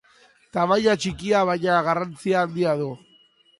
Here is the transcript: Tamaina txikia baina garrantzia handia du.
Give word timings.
Tamaina 0.55 0.95
txikia 1.03 1.43
baina 1.51 1.77
garrantzia 1.91 2.43
handia 2.47 2.75
du. 2.83 2.91